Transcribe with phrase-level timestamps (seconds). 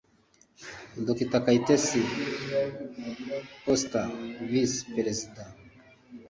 [1.05, 2.01] Dr Kayitesi
[3.73, 4.01] Usta
[4.49, 5.43] (Visi Perezida)